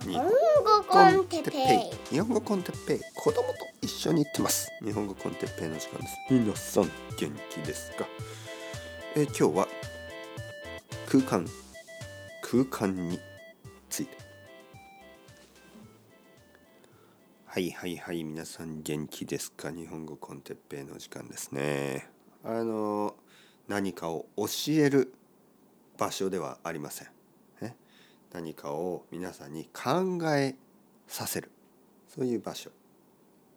[0.00, 0.30] 日本語
[0.88, 2.14] コンテッペイ。
[2.14, 3.00] 日本語コンテッペイ。
[3.14, 4.70] 子供と一緒に行ってます。
[4.82, 6.16] 日本語コンテッペイの時間です。
[6.30, 6.84] 皆さん
[7.18, 8.06] 元気ですか？
[9.14, 9.68] えー今日は
[11.08, 11.46] 空間。
[12.40, 13.20] 空間に
[13.90, 14.16] ついて。
[17.44, 18.24] はいはいはい。
[18.24, 19.70] 皆さん元気ですか？
[19.70, 22.08] 日本語コンテッペイの時間ですね。
[22.42, 23.14] あの
[23.68, 25.12] 何かを教える
[25.98, 27.08] 場所ではありません。
[28.32, 30.54] 何かを皆さんに考え
[31.06, 31.50] させる。
[32.08, 32.70] そういう場所、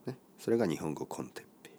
[0.05, 1.71] ね、それが日本語コンテッペ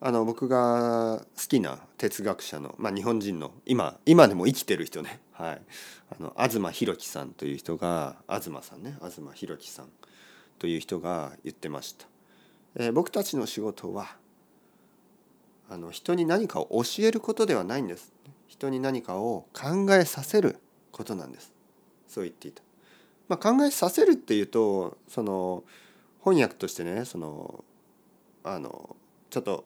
[0.00, 5.62] あの僕が好きな哲学者の、まあ、日本人の今今でも生きてる人ね、はい、
[6.18, 8.96] あの東博樹さんという人が東さんね。
[8.98, 9.88] 東博樹さん。
[10.58, 12.06] という人が言ってました、
[12.74, 14.16] えー僕たちの仕事は
[15.70, 18.12] あの人に何かを教えることではないんです。
[18.48, 20.58] 人に何かを考えさせる
[21.00, 21.54] ことなんです。
[22.06, 22.62] そう言っていた、
[23.28, 25.64] まあ、考えさせるっていうとその
[26.22, 27.64] 翻訳としてねその
[28.44, 28.96] あの
[29.30, 29.64] ちょっと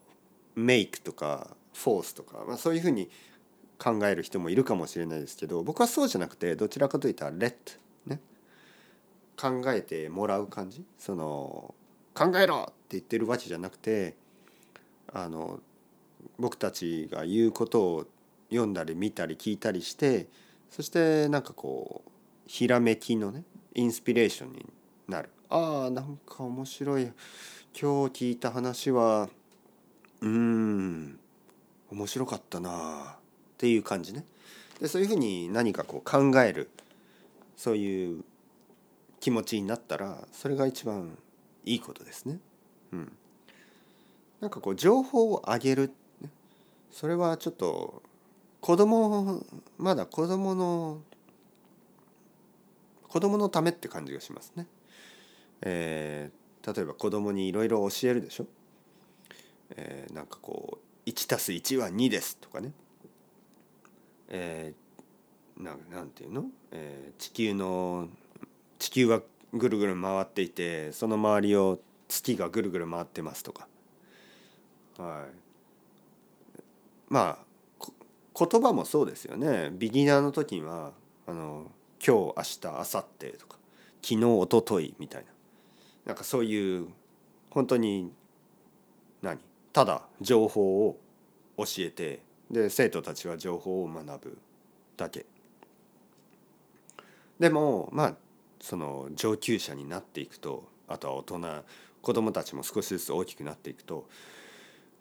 [0.55, 3.11] メイクとかフォースとか、まあ、そういうふうに
[3.79, 7.73] 考える人もいるかもしれないですけど僕はそうじゃなくてどちらかといったら「レット」
[8.07, 8.21] ね。
[9.37, 10.85] 考えてもらう感じ。
[10.99, 11.75] その
[12.15, 14.15] 考えろって言ってるわけじゃなくて
[15.13, 15.59] あの
[16.39, 18.07] 僕たちが言うことを
[18.51, 20.29] 読んだり見たり聞いたりして
[20.75, 22.11] そしてなんかこう
[22.49, 23.45] ひらめきのね
[23.77, 24.67] インスピレーションに
[25.07, 25.31] なる。
[25.49, 27.05] ああなんか面白い。
[27.05, 27.13] 今
[28.09, 29.29] 日聞いた話は
[30.21, 31.17] うーん
[31.93, 33.19] 面白かったなっ
[33.57, 34.25] ていう感じね。
[34.81, 36.69] でそういうふうに何かこう考える
[37.57, 38.25] そういう
[39.21, 41.17] 気持ちになったらそれが一番
[41.65, 42.41] いいことですね。
[42.93, 43.13] うん、
[44.41, 45.93] なんかこう情報をあげる
[46.91, 48.03] それはちょっと
[48.65, 49.45] 子供
[49.77, 51.03] まだ子供の
[53.09, 54.67] 子供のためって感じがしますね。
[55.61, 58.47] えー例えば子供にいろいろ教えるでしょ？
[59.77, 62.73] えーなんかこう1たす1は2ですとかね。
[64.31, 68.09] えーななんていうの、えー地球の
[68.79, 69.21] 地球は
[69.53, 73.69] ぐるぐる回っていてその周りを月がぐるぐる回ってますとか。
[74.97, 75.35] はい、
[77.11, 77.44] まあ
[78.37, 79.71] 言葉もそうですよね。
[79.73, 80.93] ビギナーの時には
[81.27, 81.71] あの
[82.05, 83.59] 今日明日明後日とか
[84.03, 85.29] 昨日一昨日みたいな。
[86.07, 86.89] なんかそういう
[87.51, 88.13] 本当に
[89.23, 89.39] 何？
[89.73, 90.99] ただ情報を
[91.57, 94.39] 教えてで生徒たちは情報を学ぶ
[94.97, 95.27] だけ。
[97.39, 98.15] でもまあ
[98.61, 101.41] その上級者になっていくとあとは大人
[102.03, 104.07] 子供たちも少しずつ大きくなっていくと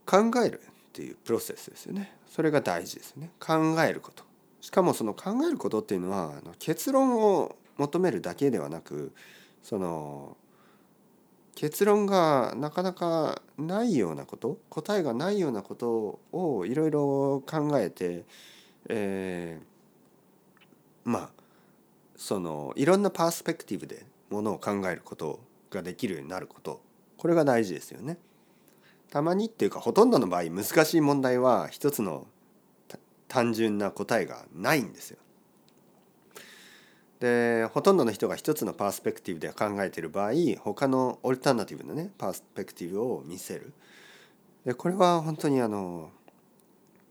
[0.05, 0.61] 考える。
[0.93, 2.15] っていうプロセスですよね。
[2.27, 3.31] それが大事ですね。
[3.39, 4.23] 考えること。
[4.61, 9.11] しかもその考えることっていうのは結論を求めるだけではなく
[9.63, 10.37] その
[11.55, 18.23] 結論がなかなかないようなこと答えがないようなことをいろいろ考えて、
[18.87, 19.73] えー
[21.09, 21.29] まあ
[22.15, 26.81] そのいろんなパースペクティブでものを考えることができるようになること。
[27.17, 28.17] これが大事ですよね。
[29.13, 32.25] たまにっていうかほとんどの場合難しい問題は一つの
[33.27, 35.19] 単純な答えがないんですよ。
[37.19, 40.31] でほとんどの人が一つのパースペクティブで考えている場合
[40.63, 43.71] 他のオルタナティブのねパースペクティブを見せる
[44.65, 46.09] でこれは本当にあの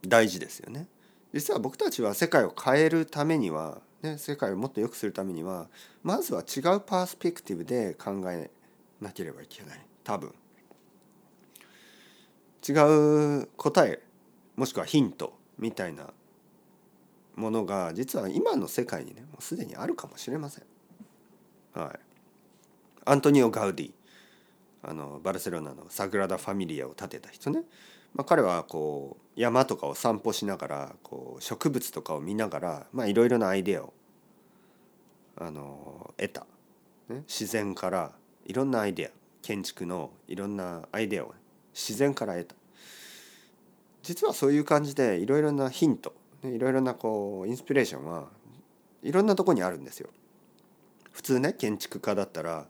[0.05, 0.87] 大事ですよね。
[1.31, 5.69] 実は僕たちは世界を変えるためには、ね、世界をもっと良くするためには
[6.03, 8.51] まずは違うパースペクティブで考え
[8.99, 10.33] なければいけない多分。
[12.67, 14.01] 違う答え
[14.55, 16.13] もしくはヒントみたいな
[17.35, 20.63] ものが実は今の世界にねもうすでにあるかもしれません。
[21.73, 21.99] はい、
[23.05, 23.91] アントニオ・ガウディ
[24.83, 27.63] あのバルセロナのサグラダ・ファミリアを建てた人ね、
[28.13, 32.59] まあ、彼はこう山とかを散歩しながらこう植物とかを見なが
[32.93, 33.93] らいろいろなアイデアを
[35.35, 36.45] あの得た、
[37.09, 38.11] ね、自然から
[38.45, 39.09] いろんなアイデア
[39.41, 41.33] 建築のいろんなアイデアを、ね、
[41.73, 42.55] 自然から得た。
[44.01, 48.27] 実はそういう感じでいろいろなヒントいろいろなこうインスピレーションは
[49.01, 50.09] いろんなとこにあるんですよ。
[51.11, 52.67] 普通ね建築家だったら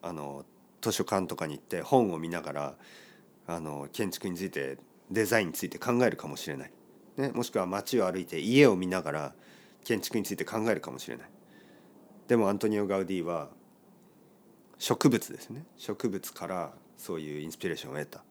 [0.00, 0.44] あの
[0.80, 2.74] 図書館とかに行って本を見ながら
[3.46, 4.78] あの建築について
[5.10, 6.72] デザインについて考えるかもしれない、
[7.16, 9.34] ね、もしくは街を歩いて家を見ながら
[9.84, 11.30] 建築について考えるかもしれない。
[12.28, 13.50] でもアントニオ・ガウディは
[14.78, 15.64] 植物ですね。
[15.76, 18.24] 植物からそういうインスピレーションを得た、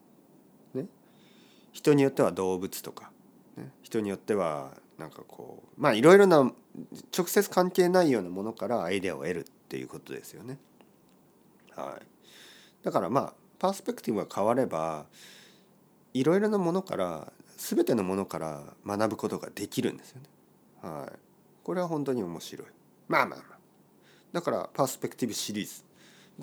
[1.72, 3.10] 人によっては動物とか、
[3.56, 6.52] ね、人によってはなんかこうまあいろいろな
[7.16, 10.58] 直接関係ないようなものからアイデアを得るっていうことですよね。
[11.74, 15.06] はい、だからまあパースペクティブが変われば
[16.14, 20.28] いろいろなものから全てのものから学ぶことができるんですよね。
[20.82, 21.18] はい、
[21.62, 22.66] これは本当に面白い。
[23.08, 23.58] まあまあまあ。
[24.32, 25.84] だからパースペクティブシリーズ。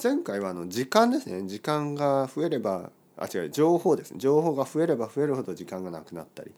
[0.01, 1.47] 前回はあの時間ですね。
[1.47, 4.17] 時間が増えればあ違う情報ですね。
[4.19, 6.51] 情報が増えれば増えるほど時間がなくなったり。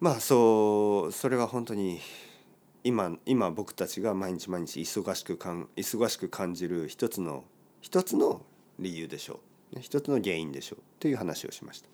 [0.00, 2.00] まあそうそれは本当に
[2.84, 7.44] 今今僕たちが毎日毎日忙しくかん忙しく感じる一つの
[7.80, 8.42] 一つの
[8.78, 9.40] 理由でしょ
[9.74, 9.80] う。
[9.80, 10.80] 一つの原因でしょう。
[11.00, 11.88] という話をしました。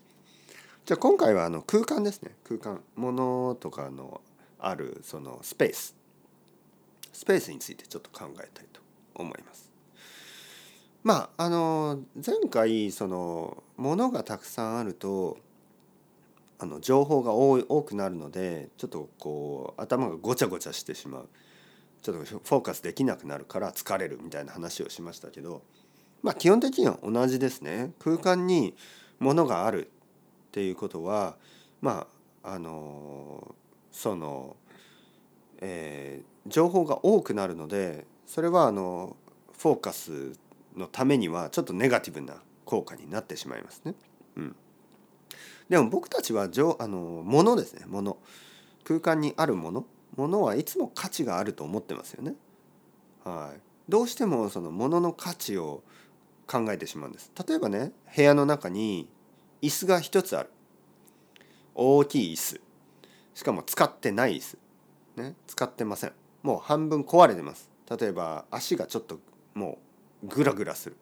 [0.85, 2.35] じゃあ今回はあの空間ですね。
[2.47, 2.81] 空間。
[2.95, 4.21] ものとかの
[4.59, 5.95] あるそのスペース。
[7.13, 8.81] スペースについてちょっと考えたいと
[9.15, 9.68] 思います。
[11.03, 15.37] まああの前回そのものがたくさんあると
[16.59, 21.29] あの情報が多い多くなるのでちょっとこう頭がごちゃごちゃしてしまう。
[22.01, 25.63] ちょっとフォーカスできなくなるから疲れるみたいな話をしましたけど
[26.21, 27.91] まあ基本的には同じですね。
[27.99, 28.75] 空間に
[29.19, 29.89] 物があるっ
[30.51, 31.35] ていうことは
[31.81, 32.07] ま
[32.43, 33.55] ああの
[33.91, 34.55] その、
[35.61, 39.17] えー、情報が多くなるのでそれはあの
[39.57, 40.33] フォーカス
[40.79, 43.93] のためにはちょっとネガティブな効果になってしまいますね。
[44.35, 44.55] うん。
[45.69, 46.43] でも僕たちは
[46.79, 47.83] あの物ですね。
[47.87, 48.17] 物。
[48.83, 49.85] 空間にあるもの
[50.15, 52.33] 物はいつも価値があると思ってますよね。
[53.23, 55.83] はい、どうしてもその物の価値を
[56.47, 57.31] 考えてしまうんです。
[57.47, 59.07] 例えばね部屋の中に
[59.61, 60.49] 椅子が一つある。
[61.75, 62.61] 大きい椅子。
[63.35, 64.57] しかも使ってない椅子、
[65.15, 66.13] ね、使ってません。
[66.41, 67.69] もう半分壊れてます。
[67.99, 69.19] 例えば足がちょっと
[69.53, 69.77] もう
[70.23, 70.97] グラグラする、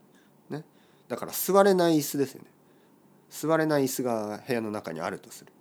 [0.49, 0.63] ね、
[1.07, 2.47] だから座れない椅子ですよね。
[3.29, 5.51] 座れない椅子が部屋の中にあるとする。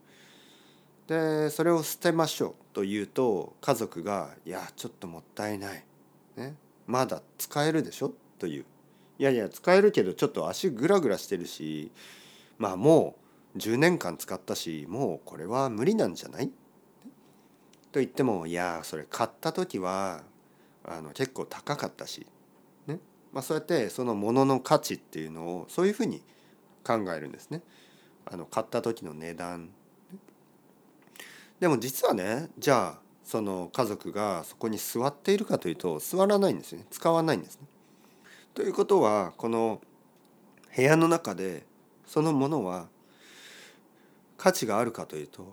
[1.06, 5.84] でそれを捨てましょうと言うと家族が「いやちょっともったいない、
[6.36, 6.56] ね、
[6.86, 8.64] まだ使えるでしょ」という
[9.18, 11.92] 「いやいや使えるけどちょっと足グラグラしてるし
[12.58, 13.16] まあも
[13.54, 16.48] う10年間使ったしもうこれは無理なんじゃない?」
[17.92, 20.24] と言っても「いやそれ買った時は
[20.84, 22.26] あの結構高かったし」
[23.36, 26.22] まあ、そうやってそのものの価値っていうのをそういうふうに
[26.82, 27.60] 考えるんですね。
[28.24, 29.68] あの買った時の値段。
[31.60, 37.66] でも実はねじゃあその家族がそこに座っているかというと座らないんですよね使わないんですね。
[38.54, 39.82] ということはこの
[40.74, 41.66] 部屋の中で
[42.06, 42.88] そのものは
[44.38, 45.52] 価値があるかというと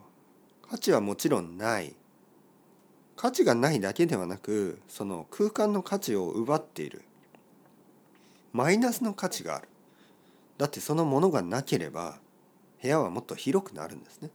[0.70, 1.94] 価値はもちろんない
[3.18, 7.02] 価値がないだけではなくその空間の価値を奪っている
[8.54, 9.68] マイナスの価値がある
[10.58, 12.20] だってそのものがなければ
[12.82, 14.30] 部屋はもっと広くなるんですね。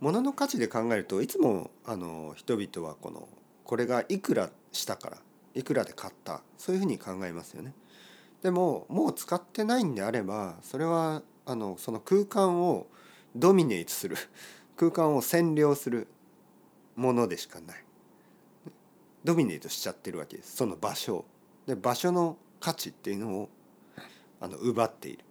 [0.00, 3.28] 物の価値で考えるといつもあの人々はこの
[3.64, 5.18] これがいくらしたから
[5.54, 7.74] いくらで買ったそういうふうに考えますよね。
[8.42, 12.86] でももう使ってないんであればそれはあのその空間を
[13.36, 14.16] ドミネートする
[14.76, 16.08] 空間を占領する
[16.96, 17.84] ものでしかない。
[19.22, 21.26] ドミネートしちゃってるわけですその場所
[21.66, 23.48] で場所の価値っていうのを
[24.40, 25.24] あの奪っている。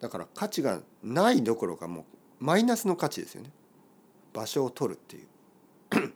[0.00, 2.04] だから価値がないどころかもう
[2.44, 3.50] マイナスの価値ですよね。
[4.32, 5.26] 場所を取るっていう。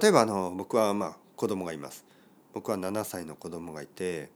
[0.00, 2.04] 例えばあの僕はまあ子供がいます。
[2.52, 4.30] 僕は7歳の子供がいて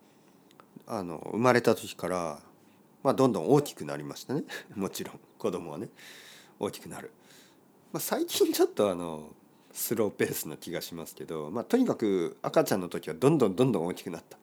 [0.86, 2.40] あの生まれた時から、
[3.02, 4.44] まあ、どんどん大きくなりましたね。
[4.74, 5.88] もちろん子供はね。
[6.58, 7.12] 大きくなる、
[7.92, 9.30] まあ、最近ちょっとあの
[9.76, 14.38] スローペースな気がしますけど、まあ、とにかく赤ちゃんの時はどんどんどんどん大きくなった。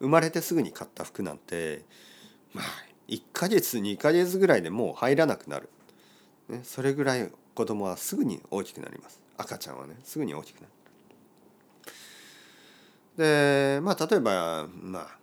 [0.00, 1.84] 生まれてすぐに買った服なんて
[2.54, 2.64] まあ
[3.08, 5.68] 1ヶ月2ヶ月ぐらいでもう入らなくなる、
[6.48, 9.20] ね、それぐらい子供はすぐに大きくなります。
[9.36, 10.72] 赤ちゃんはねすぐに大きくなる。
[13.18, 15.18] でまあ例えばまあ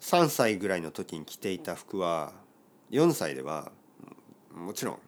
[0.00, 2.32] 3歳ぐらいの時に着ていた服は
[2.90, 3.70] 4歳では
[4.54, 4.98] もちろん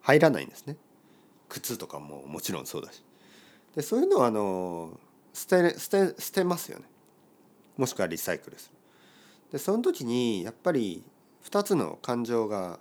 [0.00, 0.76] 入らないんですね。
[1.50, 3.04] 靴とかももちろんそうだし
[3.76, 4.98] でそういうのはあの
[5.34, 6.86] 捨て捨て捨てますよね
[7.76, 8.76] もしくはリサイクルする。
[9.52, 11.02] でその時にやっぱり
[11.44, 12.78] 2つの感情が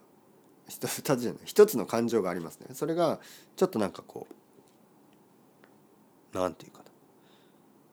[0.69, 2.67] 2 つじゃない1つの感情がありますね。
[2.73, 3.19] それが
[3.55, 6.89] ちょっとなんかこう何て言うかな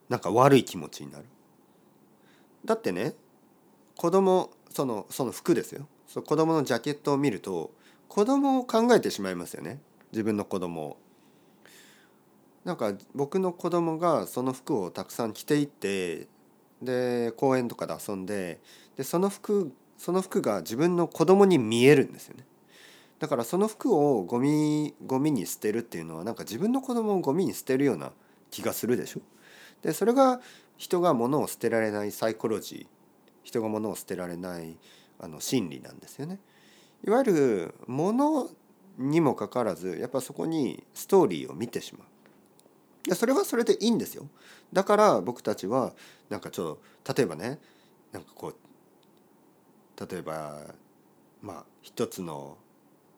[0.09, 1.25] なんか悪い気持ちになる。
[2.65, 3.15] だってね
[3.97, 7.73] 子供そのその服ですよそ子供のジャケットを見ると
[8.09, 9.81] 子供を考えてしまいますよね
[10.13, 10.97] 自分の子供。
[12.65, 16.27] なんか僕の子供がその服をたくさん着ていって
[16.83, 18.61] で公園とかで遊んで
[18.97, 22.45] でその服その服が自分の子供に見えるんですよね。
[23.19, 28.13] だからその服をゴミゴミに捨てるっていうのはなんか自分の子供をゴミに捨てるような
[28.51, 29.21] 気がするでしょ。
[29.83, 30.41] でそれが
[30.77, 32.97] 人が物を捨てられないサイコロジー
[33.43, 34.77] 人が物を捨てられない
[35.19, 36.41] あの心理なんですよね。
[37.07, 38.51] いわゆる物
[38.99, 43.15] にもかかわらずやっぱそこにストーリーを見てしまう。
[43.15, 44.29] それはそれでいいんですよ。
[44.73, 45.93] だから僕たちは
[46.29, 47.59] なんかちょっと例えばね
[48.13, 50.61] なんかこう例えば
[51.41, 52.57] まあ一つの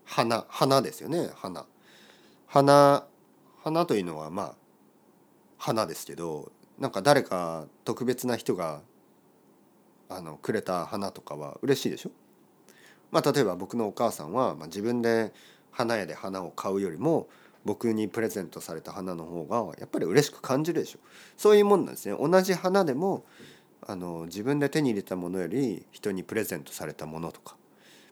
[0.04, 1.66] 花花ですよね花
[2.46, 3.04] 花
[3.62, 4.54] 花というのはまあ
[5.58, 8.80] 花ですけどなんか誰か特別な人が
[10.08, 12.10] あのくれた花とかは嬉しいでしょ
[13.10, 15.32] まあ例えば僕のお母さんは、まあ、自分で
[15.78, 17.28] 花屋で花を買うよりも
[17.64, 20.98] 僕にプレゼントされた花の方がやっぱり嬉しく感じるでしょ。
[21.36, 22.16] そういうもんなんですね。
[22.18, 23.24] 同じ花でも
[23.86, 27.56] あの自分で手に入れたものより人にプレゼントされたものとか。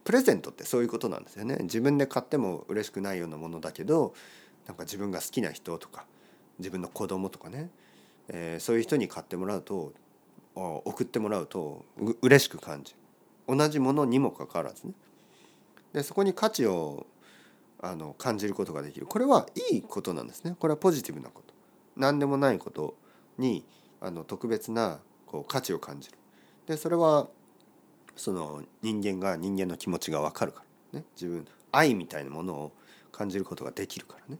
[0.04, 1.58] プレゼントってそういうことなんですよね。
[1.62, 4.14] 自分で買っても嬉しくないようなものだけど
[4.68, 6.06] なんか自分が好きな人とか
[6.60, 7.70] 自分の子供とかね、
[8.28, 9.92] えー、そういう人に買ってもらうと
[10.54, 12.98] 送ってもらうとう嬉しく感じる。
[13.56, 14.92] 同じものにもかかわらずね。
[15.92, 17.06] でそこに価値を
[17.80, 19.06] あの感じることができる。
[19.06, 20.56] これはいいことなんですね。
[20.58, 21.54] これはポジティブなこと。
[21.96, 22.94] 何でもないこと
[23.38, 23.64] に
[24.00, 26.18] あの特別なこう価値を感じる。
[26.66, 27.28] でそれは
[28.16, 31.04] その人間が人間の気持ちが分かるからね。
[31.14, 32.72] 自分愛みたいなものを
[33.12, 34.38] 感じることができるからね。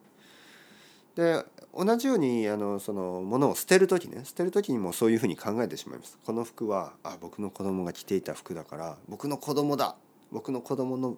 [1.15, 4.25] で同じようにあのその物を捨てる時ね。
[4.25, 6.19] 捨てる時にもそういうふうに考えてしまいます。
[6.25, 9.97] この服はあ僕の子供が着ていた服だから僕の子供だ。
[10.33, 11.17] 僕の子供の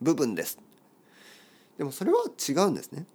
[0.00, 0.58] 部分です。
[1.78, 3.06] でもそれは違うんですね。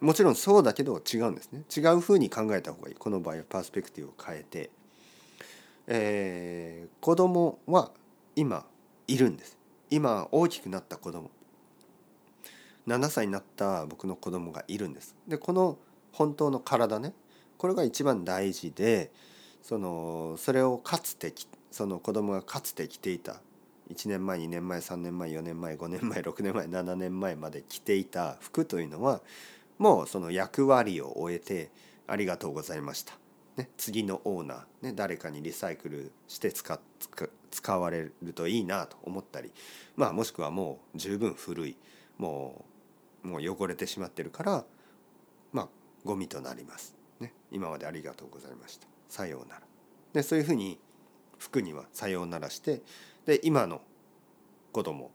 [0.00, 1.62] もちろんそうだけど違うんですね。
[1.74, 2.94] 違うふうに考えた方がいい。
[2.96, 4.70] この場合はパースペクティブを変えて、
[5.86, 7.92] えー、子供は
[8.34, 8.66] 今
[9.06, 9.56] いるんです。
[9.88, 11.30] 今大きくなった子供。
[12.88, 15.14] 7歳になった僕の子供がいるんです。
[15.26, 15.78] でこの
[16.12, 17.14] 本当の体ね。
[17.56, 19.12] これが一番大事で
[19.62, 21.32] そのそれをかつて
[21.70, 23.40] その子供がかつて着ていた
[23.92, 29.20] 1年前2年前3年前4年前5年前6年前7年前まで着ていた服というのは
[29.78, 31.70] もうその役割を終えて
[32.06, 33.14] ありがとうございました、
[33.56, 36.78] ね、次のオーナー、ね、誰かにリサイクルして使
[37.50, 39.52] 使われるといいなと思ったり、
[39.96, 41.76] まあ、もしくはもう十分古い
[42.18, 42.64] も
[43.24, 44.64] うもう汚れてしまってるから
[45.52, 45.68] まあ
[46.04, 48.86] ゴミとなります、ね、今までありがとうございました。
[49.08, 49.62] さようなら。
[50.12, 50.78] でそういうふうに
[51.38, 52.82] 服にはさようならして
[53.26, 53.80] で今の
[54.72, 55.10] 子供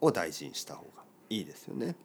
[0.00, 1.96] を大事にした方がいいですよね。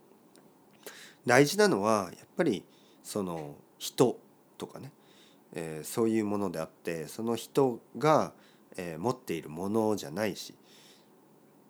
[1.26, 2.64] 大事なのはやっぱり
[3.04, 4.18] その人
[4.58, 4.92] とかね、
[5.54, 8.34] えー、そういうものであってその人が、
[8.78, 10.54] えー、持っているものじゃないし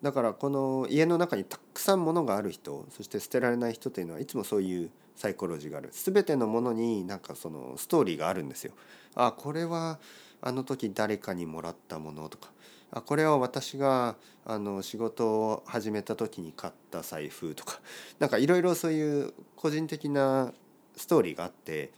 [0.02, 8.74] だからこの家の中にたくさんものがある人そして捨てられない人というのはいつもそういうサイコロジーがある全てのものになんかそのストーリーがあるんですよ。
[9.16, 10.00] あこれは
[10.42, 12.53] あの時誰かにもらったものとか
[13.02, 17.80] これは私があの仕事を始めた時に買った財布とか
[18.20, 20.54] なんかいろいろそういう個人的な
[20.96, 21.92] ストーリーがあって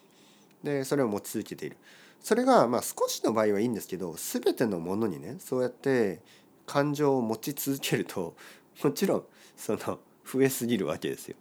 [0.63, 1.77] でそれを持ち続けている
[2.21, 6.21] それがまあ少しの場合はいいんですけど全てのものにねそうやって
[6.65, 8.35] 感情を持ち続けると
[8.83, 9.25] もちろん
[9.57, 11.35] その増えすぎるわけですよ。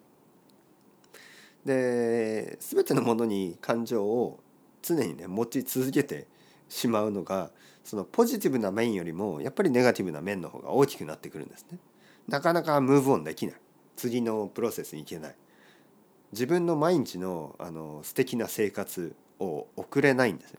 [1.64, 4.40] で全てのものに感情を
[4.82, 6.26] 常にね持ち続けて
[6.68, 7.50] しまうのが
[7.84, 11.78] そのポジティブな面よりもやっぱりネガティブな面の方が大きくなってくるんですね。
[12.26, 13.56] なかなかムーブオンできない
[13.96, 15.34] 次のプロセスに行けない
[16.32, 20.54] 自分の毎日のあの素敵な生活を送れないんです。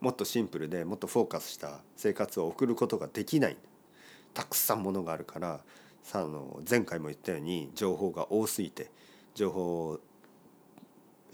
[0.00, 3.56] もっとシンプルでもっとフォーカスした生活を送ることができない
[4.34, 5.60] たくさんものがあるから
[6.02, 8.90] さあの前回も言ったように情報が多すぎて
[9.34, 10.00] 情報を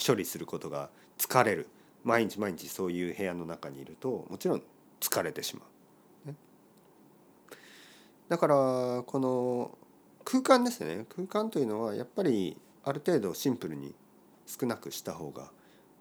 [0.04, 1.68] 処理することが疲れる
[2.04, 4.62] 毎日毎日そういう部屋の中にいるともちろん
[5.00, 5.62] 疲れてしま
[6.24, 6.28] う。
[6.28, 6.34] ね、
[8.28, 8.54] だから
[9.06, 9.78] この
[10.24, 13.94] 空間ですね空間というのはやっぱりある程度シンプルに
[14.46, 15.50] 少なくした方が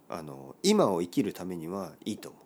[0.10, 2.42] あの今を生きるためにはいいと思う。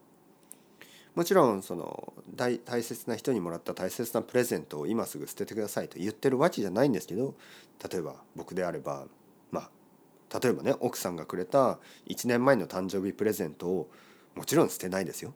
[1.16, 7.36] もちろんその大大切な人にもらった大切なプレゼントを今すぐ捨ててくださいと言ってるわけじゃないんですけど
[7.90, 9.06] 例えば僕であれば
[10.39, 13.89] 例えばね奥さんがくれた1年前の誕生日プレゼントを
[14.36, 15.34] もちろん捨てないですよ。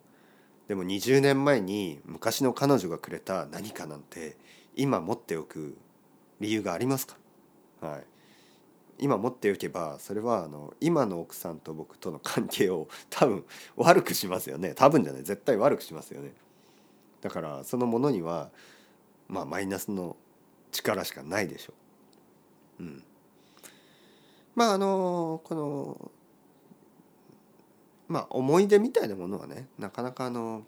[0.67, 4.37] でも20年前に昔の彼女がくれた何かなんて
[4.75, 5.75] 今持っておく
[6.39, 7.17] 理由がありますか、
[7.81, 8.03] はい、
[8.99, 13.45] 今持っておけばそれはあの今の奥さんと僕との関係を多分
[13.77, 14.73] 悪くしますよね。
[14.75, 15.23] 多分じゃない。
[15.23, 16.33] 絶対悪くしますよね。
[17.21, 18.51] だからそのものには
[19.27, 20.15] まあマイナスの
[20.71, 21.73] 力しかないでしょ
[22.79, 22.83] う。
[22.83, 23.03] うん、
[24.59, 26.11] まああのこの
[28.09, 30.63] まあ思い出みたいなものはねなかなかあの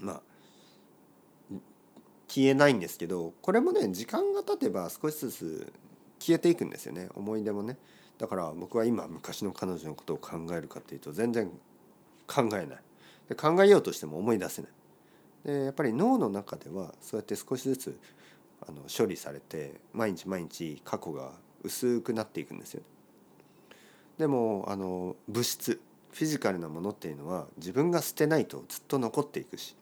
[0.00, 0.22] まあ
[2.28, 5.72] 消えないんですけどこれもね時間が経てば少しずつ
[6.18, 7.76] 消えていくんですよね思い出もね。
[8.16, 11.50] だから僕は今昔の彼女のことを考えるかっていうと全然
[12.26, 12.66] 考えない。
[13.28, 14.70] で考えようとしても思い出せない。
[15.44, 18.00] でやっぱり脳の中ではそうやって少しずつ
[18.66, 22.82] あの処理されて毎日毎日過去が薄くなっていくんですよ
[24.18, 25.80] でもあの物質
[26.12, 29.74] フィジカルなものっていうのは自分が捨てないとずっと残っていくし。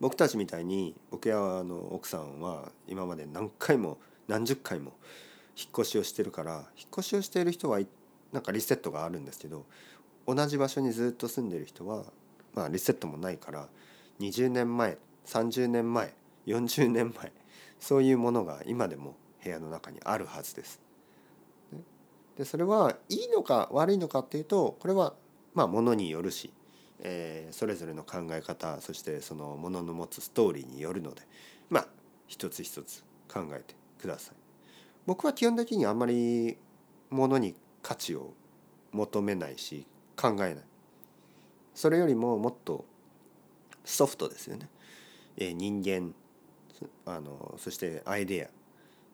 [0.00, 4.92] 僕たちみたいに僕やあの奥さんは今まで何回も何十回も
[5.56, 7.80] 引っ越しをしてるから引っ越しをしている人は
[8.32, 9.66] なんかリセットがあるんですけど
[10.26, 12.04] 同じ場所にずっと住んでる人は
[12.54, 13.68] まあリセットもないから
[14.20, 16.14] 20年前30年前
[16.46, 17.30] 40年前
[17.78, 20.80] そういうものが今でも部屋の中にあるはずです。
[22.36, 25.14] でそれはいいのか悪いのかっていうとこれは
[25.54, 26.52] まあものによるし、
[27.00, 31.22] えーそれぞれの考え方そしてそのものの持つストーリーによるので
[31.68, 31.86] まあ
[32.28, 34.34] 一つ一つ考えてください。
[35.06, 36.56] 僕は基本的にあんまり
[37.10, 38.32] ものに価値を
[38.92, 40.56] 求めないし考えない
[41.74, 42.84] それよりももっと
[43.84, 44.68] ソフトですよね、
[45.36, 46.14] えー人間
[47.06, 48.59] あのそしてアイデア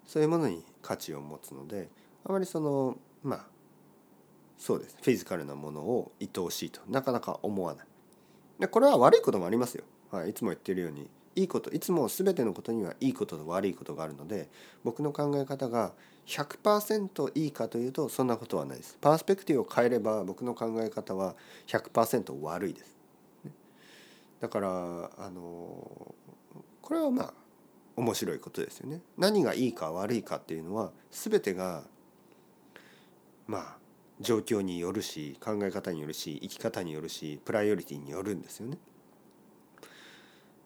[0.06, 1.88] そういうものに価値を持つので
[2.24, 3.46] あまりそのまあ
[4.58, 4.96] そうです。
[5.02, 7.86] フィジカルなものを愛おしいとなかなか思わない。
[8.58, 14.48] でこれは悪いこともありますよ、はい、いつも言ってるようにいいこといつも全てのことにはいいことと悪いことがあるので
[14.82, 15.92] 僕の考え方が
[16.26, 18.96] 100%いいかというとそんなことはないです。
[19.00, 21.36] パースペクティブを変えれば僕の考え方は
[21.66, 22.96] 100%悪いです。
[24.40, 26.14] だからあの
[26.82, 27.34] これはまあ
[27.96, 29.00] 面白いことですよね。
[29.16, 31.84] 何がいいか悪いかっていうのは全てが
[33.46, 33.76] まあ
[34.20, 38.78] 状況によるし考え方によるし生き方によるしプライオリティによるんですよね。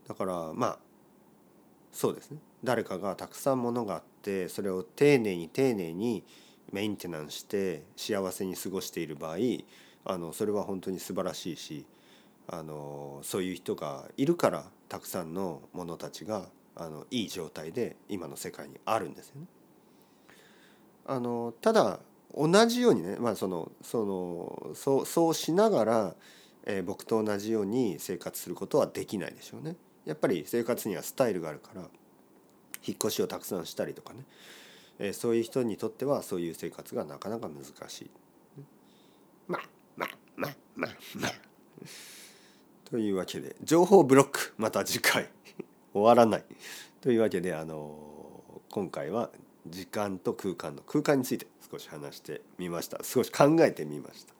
[0.09, 0.79] だからまあ
[1.93, 2.39] そうですね。
[2.63, 6.25] 誰かがたくさんものがあってそれを丁寧に丁寧に
[6.73, 9.37] メンテナンスして幸せに過ごしている場合
[10.05, 11.85] あのそれは本当に素晴らしいし
[12.49, 16.47] あのそういう人がいるからたくさんのものたちが
[16.81, 19.47] あのいい状態で今の世界にあるんですよね。
[21.07, 22.01] あのただ
[22.35, 26.15] 同じようにね、まあ、そのそのそうそうしながら、
[26.65, 29.77] えー僕と同じように生活することはできないでしょうね。
[30.07, 31.83] やっぱり生活にはスタイルがあるから
[32.87, 34.25] 引っ越しをたくさんしたりとかね、
[34.99, 38.11] えーそういう人にとってはそういう生活がなかなか難しい。
[39.49, 39.63] まあ
[39.97, 41.33] まあまあまあまあ。
[42.91, 45.29] というわけで情報ブロックまた次回
[45.93, 46.45] 終わらない。
[47.01, 47.97] というわけであの
[48.71, 49.31] 今回は
[49.67, 52.99] 時間と空間の空間について少し話してみました。
[53.03, 54.35] 少し考えてみました。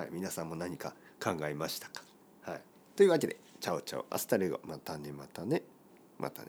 [0.00, 2.02] はい、皆さんも何か考えましたか、
[2.42, 2.60] はい、
[2.94, 4.06] というわけでチャオチャオ。
[4.10, 4.60] アスタレゴ。
[4.64, 5.62] またねまたね。
[6.18, 6.48] またね。